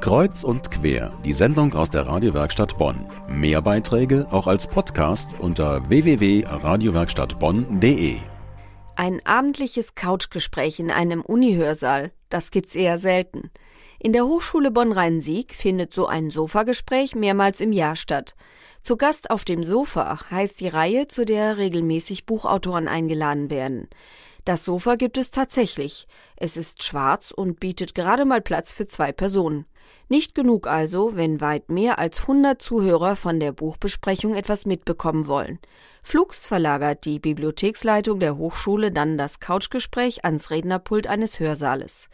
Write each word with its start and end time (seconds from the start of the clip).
Kreuz 0.00 0.44
und 0.44 0.70
quer, 0.70 1.12
die 1.24 1.32
Sendung 1.32 1.74
aus 1.74 1.90
der 1.90 2.06
Radiowerkstatt 2.06 2.78
Bonn. 2.78 3.06
Mehr 3.28 3.60
Beiträge 3.62 4.26
auch 4.30 4.46
als 4.46 4.66
Podcast 4.66 5.36
unter 5.38 5.88
www.radiowerkstattbonn.de. 5.88 8.16
Ein 8.96 9.22
abendliches 9.24 9.94
Couchgespräch 9.94 10.78
in 10.78 10.90
einem 10.90 11.22
Unihörsaal, 11.22 12.12
das 12.28 12.50
gibt's 12.50 12.74
eher 12.74 12.98
selten. 12.98 13.50
In 13.98 14.12
der 14.12 14.26
Hochschule 14.26 14.70
Bonn-Rhein-Sieg 14.70 15.54
findet 15.54 15.94
so 15.94 16.06
ein 16.06 16.28
Sofagespräch 16.30 17.14
mehrmals 17.14 17.62
im 17.62 17.72
Jahr 17.72 17.96
statt. 17.96 18.34
Zu 18.82 18.98
Gast 18.98 19.30
auf 19.30 19.46
dem 19.46 19.64
Sofa 19.64 20.30
heißt 20.30 20.60
die 20.60 20.68
Reihe, 20.68 21.08
zu 21.08 21.24
der 21.24 21.56
regelmäßig 21.56 22.26
Buchautoren 22.26 22.86
eingeladen 22.86 23.48
werden. 23.48 23.88
Das 24.44 24.64
Sofa 24.64 24.96
gibt 24.96 25.16
es 25.16 25.30
tatsächlich. 25.30 26.06
Es 26.36 26.56
ist 26.56 26.82
schwarz 26.82 27.30
und 27.30 27.60
bietet 27.60 27.94
gerade 27.94 28.24
mal 28.24 28.42
Platz 28.42 28.72
für 28.72 28.86
zwei 28.86 29.10
Personen. 29.10 29.64
Nicht 30.08 30.34
genug 30.34 30.66
also, 30.66 31.16
wenn 31.16 31.40
weit 31.40 31.70
mehr 31.70 31.98
als 31.98 32.22
100 32.22 32.60
Zuhörer 32.60 33.16
von 33.16 33.40
der 33.40 33.52
Buchbesprechung 33.52 34.34
etwas 34.34 34.66
mitbekommen 34.66 35.26
wollen. 35.26 35.58
Flux 36.02 36.46
verlagert 36.46 37.06
die 37.06 37.18
Bibliotheksleitung 37.18 38.20
der 38.20 38.36
Hochschule 38.36 38.92
dann 38.92 39.16
das 39.16 39.40
Couchgespräch 39.40 40.24
ans 40.24 40.50
Rednerpult 40.50 41.06
eines 41.06 41.40
Hörsaales. 41.40 42.10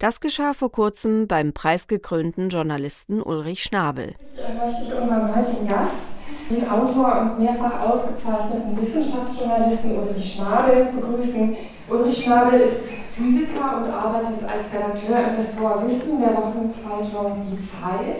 Das 0.00 0.20
geschah 0.20 0.54
vor 0.54 0.72
kurzem 0.72 1.28
beim 1.28 1.52
preisgekrönten 1.52 2.48
Journalisten 2.50 3.20
Ulrich 3.20 3.62
Schnabel. 3.62 4.14
Ich 4.34 4.54
möchte 4.54 5.00
unseren 5.00 5.34
heutigen 5.34 5.68
Gast, 5.68 6.18
den 6.50 6.68
Autor 6.68 7.20
und 7.20 7.44
mehrfach 7.44 7.88
ausgezeichneten 7.88 8.76
Wissenschaftsjournalisten 8.80 9.98
Ulrich 9.98 10.34
Schnabel, 10.34 10.88
begrüßen. 10.94 11.56
Ulrich 11.90 12.24
Schnabel 12.24 12.60
ist 12.60 12.88
Physiker 13.16 13.78
und 13.78 13.90
arbeitet 13.90 14.42
als 14.44 14.72
Redakteur 14.72 15.18
im 15.18 15.36
Ressort 15.36 15.86
Wissen 15.86 16.20
der 16.20 16.36
Wochenzeitung 16.36 17.36
Die 17.50 17.60
Zeit. 17.60 18.18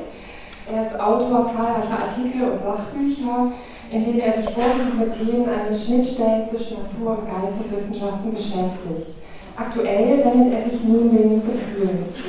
Er 0.71 0.87
ist 0.87 1.01
Autor 1.01 1.47
zahlreicher 1.47 2.05
Artikel 2.05 2.51
und 2.51 2.59
Sachbücher, 2.59 3.53
in 3.91 4.05
denen 4.05 4.21
er 4.21 4.33
sich 4.35 4.51
vorwiegend 4.51 4.99
mit 4.99 5.11
Themen 5.11 5.49
an 5.49 5.69
den 5.69 5.79
Schnittstellen 5.79 6.45
zwischen 6.45 6.83
Natur- 6.83 7.19
und 7.19 7.27
Geisteswissenschaften 7.27 8.33
beschäftigt. 8.33 9.25
Aktuell 9.57 10.25
wendet 10.25 10.55
er 10.55 10.71
sich 10.71 10.85
nun 10.85 11.11
den 11.11 11.43
Gefühlen 11.43 12.05
zu. 12.07 12.29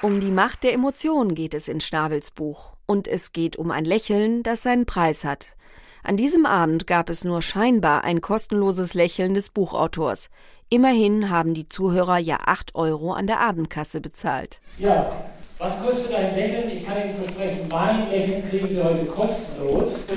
Um 0.00 0.20
die 0.20 0.30
Macht 0.30 0.62
der 0.62 0.74
Emotionen 0.74 1.34
geht 1.34 1.54
es 1.54 1.66
in 1.66 1.80
Schnabels 1.80 2.30
Buch. 2.30 2.74
Und 2.86 3.08
es 3.08 3.32
geht 3.32 3.56
um 3.56 3.72
ein 3.72 3.84
Lächeln, 3.84 4.44
das 4.44 4.62
seinen 4.62 4.86
Preis 4.86 5.24
hat. 5.24 5.56
An 6.04 6.16
diesem 6.16 6.46
Abend 6.46 6.86
gab 6.86 7.10
es 7.10 7.24
nur 7.24 7.42
scheinbar 7.42 8.04
ein 8.04 8.20
kostenloses 8.20 8.94
Lächeln 8.94 9.34
des 9.34 9.50
Buchautors. 9.50 10.30
Immerhin 10.68 11.30
haben 11.30 11.52
die 11.52 11.68
Zuhörer 11.68 12.18
ja 12.18 12.38
8 12.46 12.76
Euro 12.76 13.12
an 13.12 13.26
der 13.26 13.40
Abendkasse 13.40 14.00
bezahlt. 14.00 14.60
Ja, 14.78 15.10
was 15.58 15.84
kostet 15.84 16.14
ein 16.14 16.36
Lächeln? 16.36 16.70
Ich 16.70 16.86
kann 16.86 16.96
Ihnen 17.02 17.16
versprechen, 17.16 17.66
mein 17.68 18.08
Lächeln 18.08 18.48
kriegen 18.48 18.68
Sie 18.68 18.80
heute 18.80 19.04
kostenlos. 19.06 20.04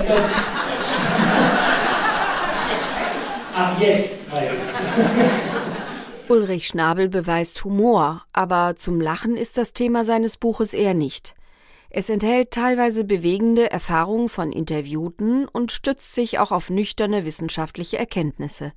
Ab 3.56 3.76
jetzt. 3.80 4.30
Ulrich 6.32 6.66
Schnabel 6.66 7.10
beweist 7.10 7.62
Humor, 7.62 8.24
aber 8.32 8.76
zum 8.76 9.02
Lachen 9.02 9.36
ist 9.36 9.58
das 9.58 9.74
Thema 9.74 10.02
seines 10.02 10.38
Buches 10.38 10.72
eher 10.72 10.94
nicht. 10.94 11.34
Es 11.90 12.08
enthält 12.08 12.52
teilweise 12.52 13.04
bewegende 13.04 13.70
Erfahrungen 13.70 14.30
von 14.30 14.50
Interviewten 14.50 15.46
und 15.46 15.72
stützt 15.72 16.14
sich 16.14 16.38
auch 16.38 16.50
auf 16.50 16.70
nüchterne 16.70 17.26
wissenschaftliche 17.26 17.98
Erkenntnisse. 17.98 18.72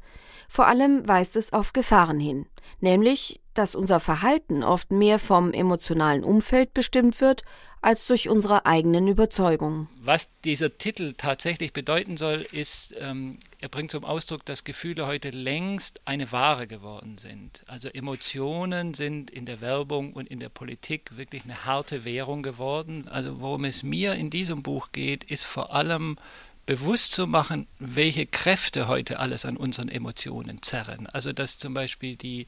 Vor 0.50 0.68
allem 0.68 1.08
weist 1.08 1.38
es 1.38 1.54
auf 1.54 1.72
Gefahren 1.72 2.20
hin, 2.20 2.46
nämlich, 2.82 3.40
dass 3.54 3.74
unser 3.74 4.02
Verhalten 4.02 4.62
oft 4.62 4.92
mehr 4.92 5.18
vom 5.18 5.54
emotionalen 5.54 6.26
Umfeld 6.26 6.74
bestimmt 6.74 7.22
wird 7.22 7.44
als 7.82 8.06
durch 8.06 8.28
unsere 8.28 8.66
eigenen 8.66 9.08
Überzeugungen. 9.08 9.88
Was 10.02 10.28
dieser 10.44 10.78
Titel 10.78 11.14
tatsächlich 11.16 11.72
bedeuten 11.72 12.18
soll, 12.18 12.46
ist, 12.52 12.96
ähm, 13.00 13.38
er 13.66 13.70
bringt 13.70 13.90
zum 13.90 14.06
Ausdruck, 14.06 14.46
dass 14.46 14.64
Gefühle 14.64 15.08
heute 15.08 15.32
längst 15.32 16.00
eine 16.06 16.32
Ware 16.32 16.68
geworden 16.68 17.18
sind. 17.18 17.64
Also 17.66 17.90
Emotionen 17.90 18.94
sind 18.94 19.32
in 19.32 19.48
der 19.48 19.60
Werbung 19.60 20.14
und 20.14 20.28
in 20.28 20.40
der 20.40 20.50
Politik 20.50 21.18
wirklich 21.18 21.46
eine 21.46 21.66
harte 21.66 22.06
Währung 22.06 22.44
geworden. 22.44 23.08
Also 23.08 23.42
worum 23.42 23.66
es 23.66 23.82
mir 23.82 24.14
in 24.14 24.30
diesem 24.30 24.62
Buch 24.62 24.90
geht, 24.92 25.24
ist 25.24 25.46
vor 25.46 25.74
allem 25.74 26.20
bewusst 26.68 27.14
zu 27.14 27.26
machen, 27.26 27.66
welche 27.80 28.28
Kräfte 28.28 28.88
heute 28.88 29.18
alles 29.18 29.46
an 29.46 29.58
unseren 29.58 29.90
Emotionen 29.90 30.62
zerren. 30.62 31.08
Also 31.08 31.34
dass 31.34 31.58
zum 31.58 31.74
Beispiel 31.74 32.18
die 32.18 32.46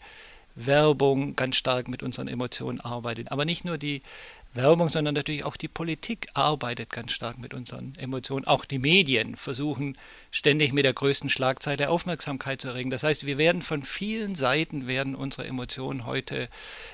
Werbung 0.54 1.36
ganz 1.36 1.56
stark 1.56 1.88
mit 1.88 2.04
unseren 2.04 2.28
Emotionen 2.28 2.80
arbeitet. 2.80 3.32
Aber 3.32 3.44
nicht 3.44 3.66
nur 3.66 3.80
die 3.80 4.04
Werbung, 4.58 4.90
sondern 4.90 5.16
natürlich 5.16 5.46
auch 5.46 5.56
die 5.56 5.70
Politik 5.70 6.28
arbeitet 6.34 6.90
ganz 6.90 7.14
stark 7.14 7.38
mit 7.38 7.54
unseren 7.54 7.96
Emotionen. 7.98 8.46
Auch 8.46 8.66
die 8.66 8.80
Medien 8.80 9.36
versuchen 9.36 9.98
ständig 10.32 10.74
mit 10.74 10.84
der 10.84 10.94
größten 10.94 11.30
Schlagzeile 11.30 11.90
Aufmerksamkeit 11.90 12.60
zu 12.60 12.68
erregen. 12.68 12.90
Das 12.90 13.04
heißt, 13.04 13.26
wir 13.26 13.38
werden 13.38 13.62
von 13.62 13.84
vielen 13.84 14.36
Seiten 14.36 14.88
werden 14.88 15.16
unsere 15.16 15.48
Emotionen 15.48 16.06
heute 16.06 16.50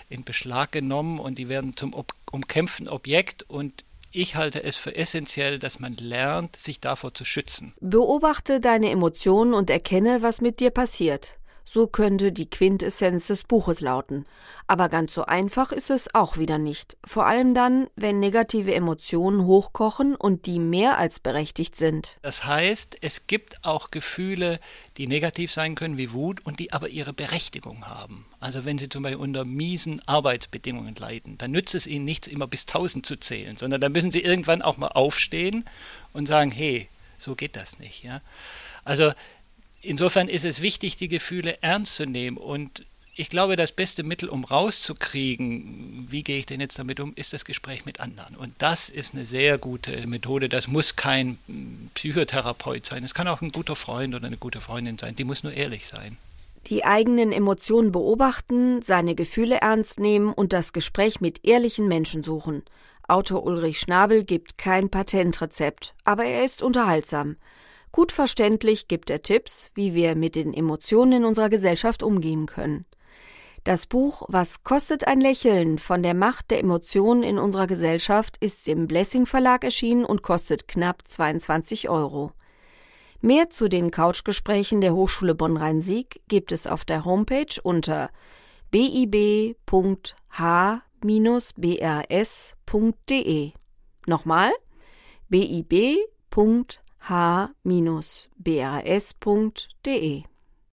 in 0.10 0.24
Beschlag 0.24 0.72
genommen 0.72 1.20
und 1.20 1.40
die 1.40 1.50
werden 1.50 1.76
zum 1.76 1.96
umkämpften 2.32 2.88
Objekt 2.88 3.44
und 3.50 3.84
ich 4.16 4.36
halte 4.36 4.64
es 4.64 4.76
für 4.76 4.96
essentiell, 4.96 5.58
dass 5.58 5.80
man 5.80 5.96
lernt, 5.96 6.56
sich 6.56 6.80
davor 6.80 7.16
zu 7.16 7.26
schützen. 7.26 7.74
Beobachte 7.82 8.60
deine 8.60 8.92
Emotionen 8.92 9.56
und 9.56 9.72
erkenne, 9.72 10.22
was 10.22 10.40
mit 10.40 10.60
dir 10.60 10.70
passiert. 10.70 11.36
So 11.66 11.88
könnte 11.88 12.32
die 12.32 12.50
Quintessenz 12.50 13.28
des 13.28 13.44
Buches 13.44 13.82
lauten. 13.82 14.26
Aber 14.68 14.90
ganz 14.90 15.14
so 15.14 15.26
einfach 15.26 15.72
ist 15.72 15.90
es 15.90 16.14
auch 16.14 16.38
wieder 16.38 16.58
nicht. 16.58 16.98
Vor 17.06 17.26
allem 17.26 17.54
dann, 17.54 17.88
wenn 17.96 18.20
negative 18.20 18.74
Emotionen 18.74 19.46
hochkochen 19.46 20.16
und 20.16 20.46
die 20.46 20.60
mehr 20.60 20.98
als 20.98 21.20
berechtigt 21.20 21.76
sind. 21.76 22.18
Das 22.22 22.46
heißt, 22.46 22.98
es 23.02 23.28
gibt 23.28 23.66
auch 23.66 23.92
Gefühle, 23.92 24.60
die 24.98 25.08
negativ 25.08 25.52
sein 25.52 25.76
können, 25.76 25.98
wie 25.98 26.12
Wut, 26.12 26.46
und 26.46 26.60
die 26.60 26.74
aber 26.74 26.90
ihre 26.90 27.14
Berechtigung 27.14 27.88
haben. 27.88 28.26
Also 28.40 28.66
wenn 28.66 28.78
Sie 28.78 28.90
zum 28.90 29.04
Beispiel 29.04 29.22
unter 29.22 29.46
miesen 29.46 30.06
Arbeitsbedingungen 30.08 30.96
leiden, 30.96 31.38
dann 31.38 31.52
nützt 31.52 31.76
es 31.76 31.88
Ihnen 31.88 32.06
nichts, 32.06 32.28
immer 32.28 32.48
bis 32.48 32.62
1000 32.68 33.06
zu 33.06 33.18
zählen, 33.18 33.56
sondern 33.58 33.80
dann 33.80 33.92
müssen 33.92 34.12
Sie 34.12 34.22
irgendwann 34.22 34.62
auch 34.62 34.78
mal 34.78 34.90
aufstehen 34.90 35.66
und 36.12 36.28
sagen, 36.28 36.52
hey, 36.52 36.90
so 37.18 37.36
geht 37.36 37.56
das 37.56 37.80
nicht. 37.80 38.04
Ja? 38.04 38.22
Also 38.84 39.14
insofern 39.84 40.28
ist 40.28 40.46
es 40.46 40.62
wichtig, 40.62 40.98
die 40.98 41.08
Gefühle 41.08 41.58
ernst 41.62 41.96
zu 41.96 42.06
nehmen. 42.06 42.38
Und 42.38 42.86
ich 43.16 43.30
glaube, 43.30 43.56
das 43.56 43.72
beste 43.72 44.02
Mittel, 44.02 44.28
um 44.28 44.44
rauszukriegen, 44.44 46.08
wie 46.10 46.24
gehe 46.24 46.40
ich 46.40 46.48
denn 46.48 46.60
jetzt 46.60 46.80
damit 46.80 47.00
um, 47.00 47.14
ist 47.16 47.34
das 47.34 47.46
Gespräch 47.46 47.86
mit 47.86 48.00
anderen. 48.00 48.36
Und 48.36 48.56
das 48.58 48.90
ist 48.90 49.14
eine 49.14 49.26
sehr 49.26 49.60
gute 49.60 50.08
Methode. 50.08 50.50
Das 50.50 50.68
muss 50.68 50.96
kein 50.96 51.38
Psychotherapeut 51.94 52.86
sein. 52.86 53.04
Es 53.04 53.14
kann 53.14 53.28
auch 53.28 53.42
ein 53.42 53.52
guter 53.52 53.76
Freund 53.76 54.16
oder 54.16 54.26
eine 54.26 54.38
gute 54.38 54.62
Freundin 54.62 54.98
sein. 54.98 55.16
Die 55.16 55.26
muss 55.26 55.44
nur 55.44 55.54
ehrlich 55.54 55.86
sein. 55.86 56.18
Die 56.68 56.86
eigenen 56.86 57.34
Emotionen 57.34 57.92
beobachten, 57.92 58.82
seine 58.82 59.16
Gefühle 59.16 59.58
ernst 59.58 60.00
nehmen 60.00 60.34
und 60.34 60.54
das 60.54 60.72
Gespräch 60.72 61.20
mit 61.20 61.46
ehrlichen 61.46 61.88
Menschen 61.88 62.24
suchen. 62.24 62.64
Autor 63.08 63.44
Ulrich 63.44 63.80
Schnabel 63.80 64.24
gibt 64.24 64.58
kein 64.58 64.90
Patentrezept, 64.90 65.94
aber 66.06 66.24
er 66.24 66.46
ist 66.46 66.64
unterhaltsam. 66.64 67.36
Gut 67.94 68.12
verständlich 68.12 68.88
gibt 68.88 69.10
er 69.12 69.22
Tipps, 69.22 69.70
wie 69.76 69.94
wir 69.94 70.16
mit 70.16 70.34
den 70.36 70.52
Emotionen 70.52 71.12
in 71.12 71.26
unserer 71.26 71.50
Gesellschaft 71.50 72.02
umgehen 72.02 72.48
können. 72.48 72.86
Das 73.64 73.86
Buch 73.86 74.24
Was 74.30 74.64
kostet 74.64 75.06
ein 75.08 75.22
Lächeln 75.22 75.78
von 75.78 76.02
der 76.02 76.16
Macht 76.16 76.50
der 76.50 76.60
Emotionen 76.60 77.22
in 77.22 77.38
unserer 77.38 77.68
Gesellschaft 77.68 78.36
ist 78.40 78.68
im 78.68 78.88
Blessing 78.88 79.28
Verlag 79.28 79.64
erschienen 79.64 80.06
und 80.06 80.24
kostet 80.24 80.68
knapp 80.68 81.04
22 81.08 81.88
Euro. 81.88 82.32
Mehr 83.22 83.52
zu 83.52 83.70
den 83.70 83.92
Couchgesprächen 83.92 84.82
der 84.82 84.96
Hochschule 84.96 85.36
Bonn-Rhein-Sieg 85.36 86.24
gibt 86.28 86.52
es 86.52 86.66
auf 86.66 86.86
der 86.86 87.06
Homepage 87.06 87.62
unter 87.62 88.10
bib.h-brs.de. 88.72 89.52
Nochmal 94.08 94.52
bib.h 95.30 96.83
h-bras.de 97.08 97.54